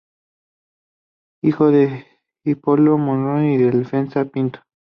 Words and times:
Hijo 1.43 1.69
de 1.69 2.05
Hipólito 2.43 2.97
Monroy 2.97 3.53
y 3.53 3.57
de 3.57 3.65
Delfina 3.69 4.25
Pinto. 4.33 4.61